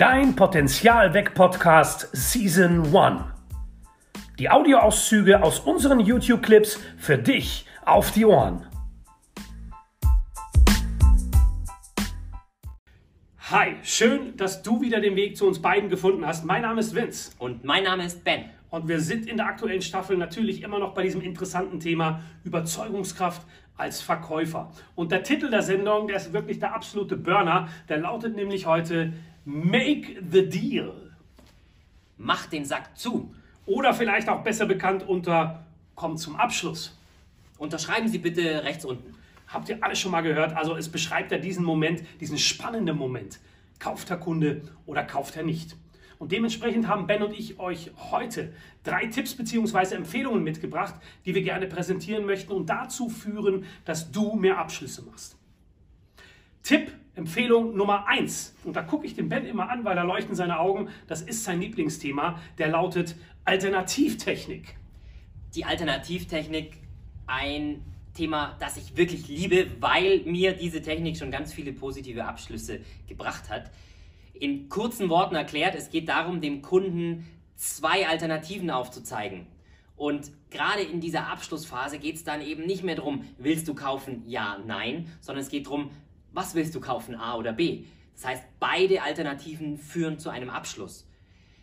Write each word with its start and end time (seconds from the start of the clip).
Dein 0.00 0.34
Potenzial 0.34 1.12
weg 1.12 1.34
Podcast 1.34 2.08
Season 2.14 2.96
1. 2.96 3.20
Die 4.38 4.48
Audioauszüge 4.48 5.42
aus 5.42 5.60
unseren 5.60 6.00
YouTube-Clips 6.00 6.80
für 6.96 7.18
dich 7.18 7.66
auf 7.84 8.10
die 8.10 8.24
Ohren. 8.24 8.64
Hi, 13.50 13.76
schön, 13.82 14.38
dass 14.38 14.62
du 14.62 14.80
wieder 14.80 15.02
den 15.02 15.16
Weg 15.16 15.36
zu 15.36 15.46
uns 15.46 15.60
beiden 15.60 15.90
gefunden 15.90 16.26
hast. 16.26 16.46
Mein 16.46 16.62
Name 16.62 16.80
ist 16.80 16.94
Vince. 16.94 17.32
Und 17.36 17.64
mein 17.64 17.84
Name 17.84 18.06
ist 18.06 18.24
Ben. 18.24 18.46
Und 18.70 18.88
wir 18.88 19.00
sind 19.00 19.26
in 19.26 19.36
der 19.36 19.44
aktuellen 19.44 19.82
Staffel 19.82 20.16
natürlich 20.16 20.62
immer 20.62 20.78
noch 20.78 20.94
bei 20.94 21.02
diesem 21.02 21.20
interessanten 21.20 21.78
Thema 21.78 22.22
Überzeugungskraft 22.44 23.42
als 23.76 24.00
Verkäufer. 24.00 24.72
Und 24.94 25.12
der 25.12 25.24
Titel 25.24 25.50
der 25.50 25.62
Sendung, 25.62 26.06
der 26.06 26.16
ist 26.16 26.32
wirklich 26.32 26.58
der 26.58 26.74
absolute 26.74 27.18
Burner. 27.18 27.68
Der 27.90 27.98
lautet 27.98 28.36
nämlich 28.36 28.64
heute 28.64 29.12
Make 29.52 30.22
the 30.30 30.48
Deal. 30.48 31.10
Mach 32.18 32.46
den 32.46 32.64
Sack 32.64 32.96
zu. 32.96 33.34
Oder 33.66 33.92
vielleicht 33.94 34.28
auch 34.28 34.44
besser 34.44 34.64
bekannt 34.64 35.02
unter 35.02 35.64
Komm 35.96 36.16
zum 36.16 36.36
Abschluss. 36.36 36.96
Unterschreiben 37.58 38.06
Sie 38.06 38.18
bitte 38.18 38.62
rechts 38.62 38.84
unten. 38.84 39.12
Habt 39.48 39.68
ihr 39.68 39.82
alle 39.82 39.96
schon 39.96 40.12
mal 40.12 40.20
gehört? 40.20 40.56
Also 40.56 40.76
es 40.76 40.88
beschreibt 40.88 41.32
ja 41.32 41.38
diesen 41.38 41.64
Moment, 41.64 42.04
diesen 42.20 42.38
spannenden 42.38 42.96
Moment. 42.96 43.40
Kauft 43.80 44.08
der 44.08 44.18
Kunde 44.18 44.62
oder 44.86 45.02
kauft 45.02 45.36
er 45.36 45.42
nicht? 45.42 45.76
Und 46.20 46.30
dementsprechend 46.30 46.86
haben 46.86 47.08
Ben 47.08 47.24
und 47.24 47.32
ich 47.32 47.58
euch 47.58 47.90
heute 48.12 48.52
drei 48.84 49.06
Tipps 49.06 49.34
bzw. 49.34 49.96
Empfehlungen 49.96 50.44
mitgebracht, 50.44 50.94
die 51.26 51.34
wir 51.34 51.42
gerne 51.42 51.66
präsentieren 51.66 52.24
möchten 52.24 52.52
und 52.52 52.66
dazu 52.66 53.08
führen, 53.08 53.64
dass 53.84 54.12
du 54.12 54.36
mehr 54.36 54.58
Abschlüsse 54.58 55.02
machst. 55.02 55.39
Tipp 56.62 56.92
Empfehlung 57.14 57.76
Nummer 57.76 58.06
1, 58.08 58.54
und 58.64 58.76
da 58.76 58.82
gucke 58.82 59.04
ich 59.04 59.14
den 59.14 59.28
Ben 59.28 59.44
immer 59.44 59.68
an, 59.68 59.84
weil 59.84 59.96
da 59.96 60.04
leuchten 60.04 60.34
seine 60.34 60.58
Augen, 60.58 60.88
das 61.06 61.22
ist 61.22 61.44
sein 61.44 61.60
Lieblingsthema, 61.60 62.40
der 62.56 62.68
lautet 62.68 63.16
Alternativtechnik. 63.44 64.76
Die 65.54 65.64
Alternativtechnik, 65.64 66.78
ein 67.26 67.82
Thema, 68.14 68.56
das 68.60 68.76
ich 68.76 68.96
wirklich 68.96 69.28
liebe, 69.28 69.66
weil 69.80 70.20
mir 70.24 70.54
diese 70.54 70.82
Technik 70.82 71.16
schon 71.16 71.30
ganz 71.30 71.52
viele 71.52 71.72
positive 71.72 72.24
Abschlüsse 72.24 72.80
gebracht 73.06 73.50
hat. 73.50 73.70
In 74.32 74.68
kurzen 74.68 75.08
Worten 75.08 75.34
erklärt, 75.34 75.74
es 75.74 75.90
geht 75.90 76.08
darum, 76.08 76.40
dem 76.40 76.62
Kunden 76.62 77.26
zwei 77.56 78.08
Alternativen 78.08 78.70
aufzuzeigen. 78.70 79.46
Und 79.96 80.30
gerade 80.50 80.82
in 80.82 81.00
dieser 81.00 81.26
Abschlussphase 81.26 81.98
geht 81.98 82.16
es 82.16 82.24
dann 82.24 82.40
eben 82.40 82.64
nicht 82.64 82.82
mehr 82.82 82.94
darum, 82.94 83.24
willst 83.36 83.68
du 83.68 83.74
kaufen, 83.74 84.22
ja, 84.26 84.58
nein, 84.66 85.12
sondern 85.20 85.44
es 85.44 85.50
geht 85.50 85.66
darum, 85.66 85.90
was 86.32 86.54
willst 86.54 86.74
du 86.74 86.80
kaufen, 86.80 87.14
A 87.14 87.36
oder 87.36 87.52
B? 87.52 87.84
Das 88.14 88.26
heißt, 88.26 88.44
beide 88.58 89.02
Alternativen 89.02 89.78
führen 89.78 90.18
zu 90.18 90.30
einem 90.30 90.50
Abschluss. 90.50 91.08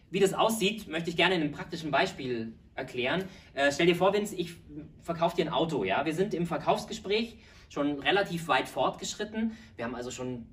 Wie 0.10 0.20
das 0.20 0.34
aussieht, 0.34 0.88
möchte 0.88 1.10
ich 1.10 1.18
gerne 1.18 1.36
in 1.36 1.42
einem 1.42 1.52
praktischen 1.52 1.92
Beispiel 1.92 2.54
erklären. 2.76 3.26
Äh, 3.54 3.72
stell 3.72 3.88
dir 3.88 3.96
vor, 3.96 4.14
Vince, 4.14 4.36
ich 4.36 4.56
verkaufe 5.02 5.36
dir 5.36 5.46
ein 5.46 5.52
Auto. 5.52 5.84
Ja? 5.84 6.06
Wir 6.06 6.14
sind 6.14 6.34
im 6.34 6.48
Verkaufsgespräch 6.48 7.38
schon 7.70 8.00
relativ 8.00 8.48
weit 8.48 8.68
fortgeschritten. 8.68 9.58
Wir 9.76 9.86
haben 9.86 9.96
also 9.96 10.12
schon 10.12 10.48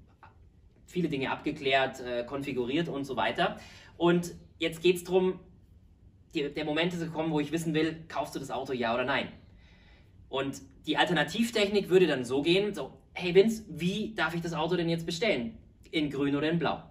viele 0.86 1.08
Dinge 1.08 1.30
abgeklärt, 1.30 2.00
äh, 2.00 2.24
konfiguriert 2.24 2.88
und 2.88 3.04
so 3.04 3.16
weiter. 3.16 3.58
Und 3.96 4.34
jetzt 4.58 4.82
geht 4.82 4.96
es 4.96 5.04
darum, 5.04 5.38
der 6.34 6.64
Moment 6.64 6.92
ist 6.92 7.00
gekommen, 7.00 7.30
wo 7.30 7.38
ich 7.38 7.52
wissen 7.52 7.74
will, 7.74 8.04
kaufst 8.08 8.34
du 8.34 8.40
das 8.40 8.50
Auto, 8.50 8.72
ja 8.72 8.92
oder 8.92 9.04
nein? 9.04 9.28
Und 10.28 10.62
die 10.86 10.96
Alternativtechnik 10.96 11.88
würde 11.88 12.08
dann 12.08 12.24
so 12.24 12.42
gehen, 12.42 12.74
so, 12.74 12.92
hey 13.14 13.34
Vince, 13.34 13.64
wie 13.68 14.12
darf 14.14 14.34
ich 14.34 14.42
das 14.42 14.52
Auto 14.52 14.76
denn 14.76 14.88
jetzt 14.88 15.06
bestellen? 15.06 15.56
In 15.90 16.10
grün 16.10 16.36
oder 16.36 16.50
in 16.50 16.58
blau? 16.58 16.82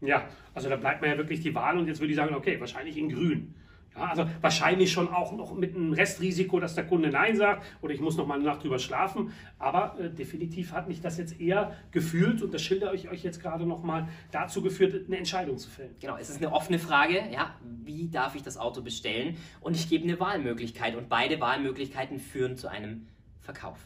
Ja, 0.00 0.28
also 0.54 0.68
da 0.68 0.76
bleibt 0.76 1.00
mir 1.02 1.08
ja 1.08 1.16
wirklich 1.16 1.40
die 1.40 1.54
Wahl 1.54 1.78
und 1.78 1.86
jetzt 1.86 2.00
würde 2.00 2.10
ich 2.10 2.16
sagen, 2.16 2.34
okay, 2.34 2.60
wahrscheinlich 2.60 2.96
in 2.96 3.08
grün. 3.08 3.54
Ja, 3.96 4.06
also 4.06 4.26
wahrscheinlich 4.40 4.92
schon 4.92 5.08
auch 5.08 5.32
noch 5.32 5.54
mit 5.54 5.74
einem 5.74 5.92
Restrisiko, 5.92 6.60
dass 6.60 6.74
der 6.74 6.86
Kunde 6.86 7.10
Nein 7.10 7.36
sagt 7.36 7.64
oder 7.80 7.94
ich 7.94 8.00
muss 8.00 8.16
noch 8.16 8.26
mal 8.26 8.34
eine 8.34 8.44
Nacht 8.44 8.62
drüber 8.62 8.78
schlafen. 8.78 9.32
Aber 9.58 9.98
äh, 9.98 10.10
definitiv 10.10 10.72
hat 10.72 10.88
mich 10.88 11.00
das 11.00 11.16
jetzt 11.16 11.40
eher 11.40 11.72
gefühlt 11.90 12.42
und 12.42 12.52
das 12.52 12.62
schildere 12.62 12.94
ich 12.94 13.08
euch 13.08 13.24
jetzt 13.24 13.40
gerade 13.40 13.64
noch 13.64 13.82
mal 13.82 14.08
dazu 14.30 14.62
geführt, 14.62 14.94
eine 15.06 15.16
Entscheidung 15.16 15.58
zu 15.58 15.70
fällen. 15.70 15.94
Genau, 16.00 16.16
es 16.16 16.28
ist 16.28 16.36
eine 16.36 16.52
offene 16.52 16.78
Frage, 16.78 17.22
ja, 17.32 17.54
wie 17.84 18.08
darf 18.08 18.34
ich 18.34 18.42
das 18.42 18.56
Auto 18.56 18.82
bestellen? 18.82 19.36
Und 19.60 19.74
ich 19.74 19.88
gebe 19.88 20.04
eine 20.04 20.20
Wahlmöglichkeit 20.20 20.94
und 20.94 21.08
beide 21.08 21.40
Wahlmöglichkeiten 21.40 22.18
führen 22.18 22.56
zu 22.56 22.68
einem 22.68 23.08
Verkauf. 23.40 23.78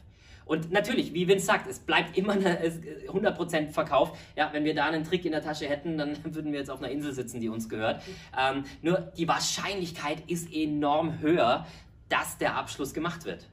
Und 0.52 0.70
natürlich, 0.70 1.14
wie 1.14 1.26
Vince 1.28 1.46
sagt, 1.46 1.66
es 1.66 1.78
bleibt 1.78 2.18
immer 2.18 2.34
eine 2.34 2.58
100% 2.62 3.70
Verkauf. 3.70 4.18
Ja, 4.36 4.50
wenn 4.52 4.66
wir 4.66 4.74
da 4.74 4.84
einen 4.84 5.02
Trick 5.02 5.24
in 5.24 5.32
der 5.32 5.42
Tasche 5.42 5.66
hätten, 5.66 5.96
dann 5.96 6.18
würden 6.24 6.52
wir 6.52 6.58
jetzt 6.58 6.70
auf 6.70 6.82
einer 6.82 6.90
Insel 6.90 7.14
sitzen, 7.14 7.40
die 7.40 7.48
uns 7.48 7.70
gehört. 7.70 8.02
Ähm, 8.38 8.64
nur 8.82 8.98
die 9.16 9.26
Wahrscheinlichkeit 9.26 10.18
ist 10.26 10.54
enorm 10.54 11.20
höher, 11.20 11.66
dass 12.10 12.36
der 12.36 12.54
Abschluss 12.54 12.92
gemacht 12.92 13.24
wird. 13.24 13.48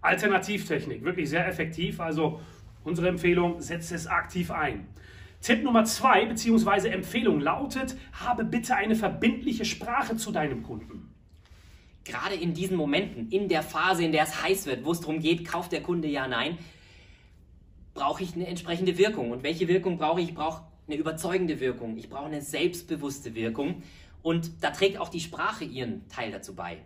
Alternativtechnik, 0.00 1.04
wirklich 1.04 1.30
sehr 1.30 1.46
effektiv. 1.46 2.00
Also 2.00 2.40
unsere 2.82 3.06
Empfehlung, 3.06 3.60
setze 3.60 3.94
es 3.94 4.08
aktiv 4.08 4.50
ein. 4.50 4.88
Tipp 5.40 5.62
Nummer 5.62 5.84
zwei 5.84 6.26
beziehungsweise 6.26 6.90
Empfehlung 6.90 7.38
lautet, 7.38 7.96
habe 8.12 8.42
bitte 8.44 8.74
eine 8.74 8.96
verbindliche 8.96 9.64
Sprache 9.64 10.16
zu 10.16 10.32
deinem 10.32 10.64
Kunden 10.64 11.07
gerade 12.08 12.34
in 12.34 12.54
diesen 12.54 12.76
Momenten, 12.76 13.28
in 13.30 13.48
der 13.48 13.62
Phase, 13.62 14.04
in 14.04 14.12
der 14.12 14.24
es 14.24 14.42
heiß 14.42 14.66
wird, 14.66 14.84
wo 14.84 14.92
es 14.92 15.00
darum 15.00 15.20
geht, 15.20 15.46
kauft 15.46 15.72
der 15.72 15.82
Kunde 15.82 16.08
ja, 16.08 16.26
nein, 16.26 16.58
brauche 17.94 18.22
ich 18.22 18.34
eine 18.34 18.46
entsprechende 18.46 18.98
Wirkung. 18.98 19.30
Und 19.30 19.42
welche 19.42 19.68
Wirkung 19.68 19.98
brauche 19.98 20.20
ich? 20.20 20.28
Ich 20.28 20.34
brauche 20.34 20.62
eine 20.86 20.96
überzeugende 20.96 21.60
Wirkung. 21.60 21.96
Ich 21.96 22.08
brauche 22.08 22.26
eine 22.26 22.42
selbstbewusste 22.42 23.34
Wirkung. 23.34 23.82
Und 24.22 24.62
da 24.62 24.70
trägt 24.70 24.98
auch 24.98 25.08
die 25.08 25.20
Sprache 25.20 25.64
ihren 25.64 26.08
Teil 26.08 26.32
dazu 26.32 26.54
bei, 26.54 26.78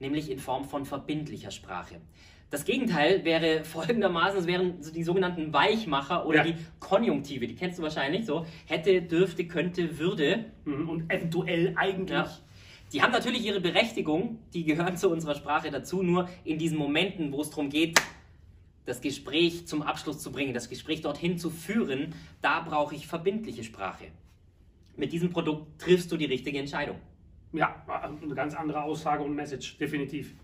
nämlich 0.00 0.30
in 0.30 0.38
Form 0.38 0.64
von 0.64 0.84
verbindlicher 0.84 1.50
Sprache. 1.50 1.96
Das 2.50 2.64
Gegenteil 2.64 3.24
wäre 3.24 3.62
folgendermaßen, 3.64 4.40
es 4.40 4.46
wären 4.46 4.74
die 4.92 5.04
sogenannten 5.04 5.52
Weichmacher 5.52 6.26
oder 6.26 6.38
ja. 6.38 6.52
die 6.52 6.54
Konjunktive, 6.80 7.46
die 7.46 7.54
kennst 7.54 7.78
du 7.78 7.82
wahrscheinlich 7.84 8.26
so, 8.26 8.44
hätte, 8.66 9.02
dürfte, 9.02 9.46
könnte, 9.46 9.98
würde. 9.98 10.46
Mhm, 10.64 10.88
und 10.88 11.12
eventuell 11.12 11.74
eigentlich. 11.76 12.10
Ja. 12.10 12.38
Die 12.92 13.02
haben 13.02 13.12
natürlich 13.12 13.44
ihre 13.44 13.60
Berechtigung, 13.60 14.40
die 14.52 14.64
gehören 14.64 14.96
zu 14.96 15.10
unserer 15.10 15.36
Sprache 15.36 15.70
dazu, 15.70 16.02
nur 16.02 16.28
in 16.44 16.58
diesen 16.58 16.76
Momenten, 16.76 17.32
wo 17.32 17.40
es 17.40 17.50
darum 17.50 17.70
geht, 17.70 18.00
das 18.84 19.00
Gespräch 19.00 19.68
zum 19.68 19.82
Abschluss 19.82 20.18
zu 20.18 20.32
bringen, 20.32 20.54
das 20.54 20.68
Gespräch 20.68 21.00
dorthin 21.00 21.38
zu 21.38 21.50
führen, 21.50 22.14
da 22.42 22.60
brauche 22.60 22.96
ich 22.96 23.06
verbindliche 23.06 23.62
Sprache. 23.62 24.06
Mit 24.96 25.12
diesem 25.12 25.30
Produkt 25.30 25.80
triffst 25.80 26.10
du 26.10 26.16
die 26.16 26.24
richtige 26.24 26.58
Entscheidung. 26.58 26.96
Ja, 27.52 27.84
eine 27.86 28.34
ganz 28.34 28.54
andere 28.54 28.82
Aussage 28.82 29.22
und 29.22 29.34
Message, 29.34 29.78
definitiv. 29.78 30.34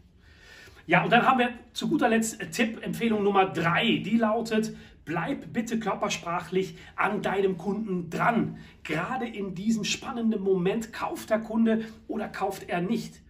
Ja, 0.86 1.02
und 1.02 1.10
dann 1.10 1.26
haben 1.26 1.40
wir 1.40 1.50
zu 1.72 1.88
guter 1.88 2.08
Letzt 2.08 2.38
Tipp, 2.52 2.80
Empfehlung 2.82 3.24
Nummer 3.24 3.46
drei. 3.46 3.96
Die 4.04 4.18
lautet, 4.18 4.76
bleib 5.06 5.54
bitte 5.54 5.78
körpersprachlich 5.78 6.76
an 6.96 7.22
deinem 7.22 7.56
Kunden 7.56 8.10
dran. 8.10 8.58
Gerade 8.82 9.26
in 9.26 9.54
diesem 9.54 9.84
spannenden 9.84 10.42
Moment 10.42 10.92
kauft 10.92 11.30
der 11.30 11.38
Kunde 11.38 11.86
oder 12.08 12.28
kauft 12.28 12.68
er 12.68 12.82
nicht. 12.82 13.22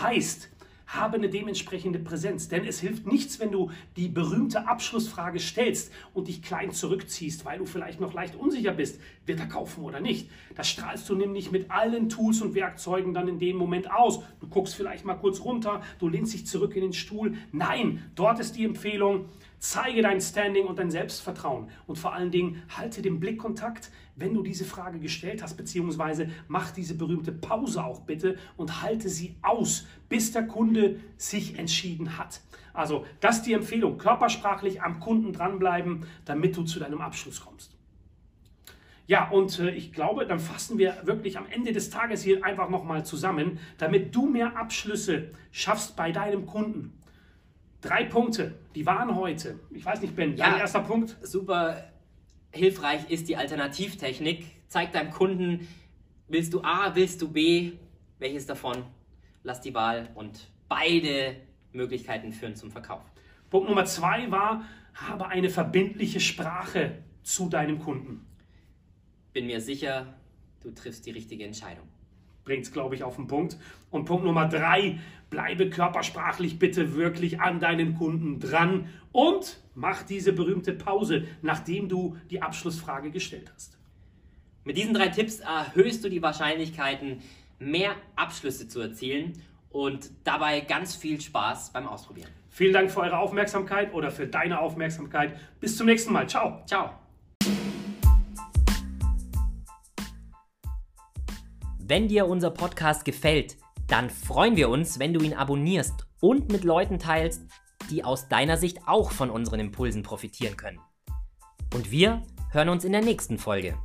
Heißt, 0.00 0.50
habe 0.90 1.16
eine 1.16 1.28
dementsprechende 1.28 1.98
Präsenz. 1.98 2.48
Denn 2.48 2.64
es 2.64 2.80
hilft 2.80 3.06
nichts, 3.06 3.38
wenn 3.38 3.52
du 3.52 3.70
die 3.96 4.08
berühmte 4.08 4.66
Abschlussfrage 4.66 5.38
stellst 5.38 5.92
und 6.14 6.28
dich 6.28 6.42
klein 6.42 6.72
zurückziehst, 6.72 7.44
weil 7.44 7.58
du 7.58 7.64
vielleicht 7.64 8.00
noch 8.00 8.12
leicht 8.12 8.34
unsicher 8.34 8.72
bist, 8.72 9.00
wird 9.24 9.38
er 9.38 9.46
kaufen 9.46 9.84
oder 9.84 10.00
nicht. 10.00 10.28
Das 10.56 10.68
strahlst 10.68 11.08
du 11.08 11.14
nämlich 11.14 11.52
mit 11.52 11.70
allen 11.70 12.08
Tools 12.08 12.42
und 12.42 12.54
Werkzeugen 12.54 13.14
dann 13.14 13.28
in 13.28 13.38
dem 13.38 13.56
Moment 13.56 13.90
aus. 13.90 14.20
Du 14.40 14.48
guckst 14.48 14.74
vielleicht 14.74 15.04
mal 15.04 15.14
kurz 15.14 15.40
runter, 15.42 15.80
du 15.98 16.08
lehnst 16.08 16.32
dich 16.32 16.46
zurück 16.46 16.74
in 16.74 16.82
den 16.82 16.92
Stuhl. 16.92 17.34
Nein, 17.52 18.02
dort 18.16 18.40
ist 18.40 18.56
die 18.56 18.64
Empfehlung, 18.64 19.26
Zeige 19.60 20.00
dein 20.00 20.22
Standing 20.22 20.66
und 20.66 20.78
dein 20.78 20.90
Selbstvertrauen 20.90 21.68
und 21.86 21.98
vor 21.98 22.14
allen 22.14 22.30
Dingen 22.30 22.62
halte 22.74 23.02
den 23.02 23.20
Blickkontakt, 23.20 23.90
wenn 24.16 24.32
du 24.32 24.42
diese 24.42 24.64
Frage 24.64 24.98
gestellt 24.98 25.42
hast, 25.42 25.58
beziehungsweise 25.58 26.30
mach 26.48 26.70
diese 26.70 26.94
berühmte 26.94 27.30
Pause 27.30 27.84
auch 27.84 28.00
bitte 28.00 28.38
und 28.56 28.80
halte 28.80 29.10
sie 29.10 29.36
aus, 29.42 29.86
bis 30.08 30.32
der 30.32 30.46
Kunde 30.46 30.98
sich 31.18 31.58
entschieden 31.58 32.16
hat. 32.16 32.40
Also 32.72 33.04
das 33.20 33.38
ist 33.38 33.46
die 33.46 33.52
Empfehlung, 33.52 33.98
körpersprachlich 33.98 34.80
am 34.80 34.98
Kunden 34.98 35.34
dranbleiben, 35.34 36.06
damit 36.24 36.56
du 36.56 36.62
zu 36.62 36.80
deinem 36.80 37.02
Abschluss 37.02 37.42
kommst. 37.42 37.76
Ja, 39.06 39.28
und 39.28 39.58
äh, 39.58 39.72
ich 39.72 39.92
glaube, 39.92 40.24
dann 40.24 40.38
fassen 40.38 40.78
wir 40.78 40.96
wirklich 41.04 41.36
am 41.36 41.44
Ende 41.50 41.72
des 41.72 41.90
Tages 41.90 42.22
hier 42.22 42.44
einfach 42.44 42.70
nochmal 42.70 43.04
zusammen, 43.04 43.58
damit 43.76 44.14
du 44.14 44.24
mehr 44.24 44.56
Abschlüsse 44.56 45.32
schaffst 45.50 45.96
bei 45.96 46.12
deinem 46.12 46.46
Kunden. 46.46 46.96
Drei 47.80 48.04
Punkte, 48.04 48.58
die 48.74 48.84
waren 48.84 49.16
heute. 49.16 49.58
Ich 49.70 49.84
weiß 49.84 50.02
nicht, 50.02 50.14
Ben, 50.14 50.36
ja, 50.36 50.50
dein 50.50 50.60
erster 50.60 50.80
Punkt? 50.80 51.16
Super 51.22 51.90
hilfreich 52.52 53.10
ist 53.10 53.28
die 53.28 53.36
Alternativtechnik. 53.36 54.44
Zeig 54.68 54.92
deinem 54.92 55.10
Kunden, 55.10 55.66
willst 56.28 56.52
du 56.52 56.62
A, 56.62 56.94
willst 56.94 57.22
du 57.22 57.30
B, 57.30 57.72
welches 58.18 58.46
davon? 58.46 58.84
Lass 59.42 59.60
die 59.60 59.74
Wahl 59.74 60.10
und 60.14 60.50
beide 60.68 61.36
Möglichkeiten 61.72 62.32
führen 62.32 62.54
zum 62.54 62.70
Verkauf. 62.70 63.02
Punkt 63.48 63.68
Nummer 63.68 63.84
zwei 63.86 64.30
war, 64.30 64.64
habe 64.94 65.28
eine 65.28 65.48
verbindliche 65.48 66.20
Sprache 66.20 66.98
zu 67.22 67.48
deinem 67.48 67.78
Kunden. 67.78 68.26
Bin 69.32 69.46
mir 69.46 69.60
sicher, 69.60 70.14
du 70.62 70.70
triffst 70.72 71.06
die 71.06 71.12
richtige 71.12 71.44
Entscheidung. 71.44 71.88
Bringt 72.44 72.64
es, 72.64 72.72
glaube 72.72 72.94
ich, 72.94 73.04
auf 73.04 73.16
den 73.16 73.26
Punkt. 73.26 73.56
Und 73.90 74.04
Punkt 74.04 74.24
Nummer 74.24 74.48
drei, 74.48 74.98
bleibe 75.30 75.70
körpersprachlich 75.70 76.58
bitte 76.58 76.94
wirklich 76.94 77.40
an 77.40 77.60
deinen 77.60 77.94
Kunden 77.96 78.40
dran 78.40 78.88
und 79.12 79.60
mach 79.74 80.02
diese 80.02 80.32
berühmte 80.32 80.72
Pause, 80.72 81.26
nachdem 81.42 81.88
du 81.88 82.16
die 82.30 82.42
Abschlussfrage 82.42 83.10
gestellt 83.10 83.50
hast. 83.54 83.78
Mit 84.64 84.76
diesen 84.76 84.94
drei 84.94 85.08
Tipps 85.08 85.40
erhöhst 85.40 86.04
du 86.04 86.08
die 86.08 86.22
Wahrscheinlichkeiten, 86.22 87.22
mehr 87.58 87.92
Abschlüsse 88.16 88.68
zu 88.68 88.80
erzielen 88.80 89.42
und 89.70 90.10
dabei 90.24 90.60
ganz 90.60 90.96
viel 90.96 91.20
Spaß 91.20 91.72
beim 91.72 91.86
Ausprobieren. 91.86 92.30
Vielen 92.50 92.72
Dank 92.72 92.90
für 92.90 93.00
eure 93.00 93.18
Aufmerksamkeit 93.18 93.94
oder 93.94 94.10
für 94.10 94.26
deine 94.26 94.60
Aufmerksamkeit. 94.60 95.38
Bis 95.60 95.76
zum 95.76 95.86
nächsten 95.86 96.12
Mal. 96.12 96.28
Ciao. 96.28 96.62
Ciao. 96.66 96.99
Wenn 101.90 102.06
dir 102.06 102.28
unser 102.28 102.52
Podcast 102.52 103.04
gefällt, 103.04 103.56
dann 103.88 104.10
freuen 104.10 104.54
wir 104.54 104.68
uns, 104.68 105.00
wenn 105.00 105.12
du 105.12 105.22
ihn 105.22 105.34
abonnierst 105.34 106.06
und 106.20 106.52
mit 106.52 106.62
Leuten 106.62 107.00
teilst, 107.00 107.42
die 107.90 108.04
aus 108.04 108.28
deiner 108.28 108.56
Sicht 108.56 108.86
auch 108.86 109.10
von 109.10 109.28
unseren 109.28 109.58
Impulsen 109.58 110.04
profitieren 110.04 110.56
können. 110.56 110.78
Und 111.74 111.90
wir 111.90 112.22
hören 112.52 112.68
uns 112.68 112.84
in 112.84 112.92
der 112.92 113.02
nächsten 113.02 113.38
Folge. 113.38 113.76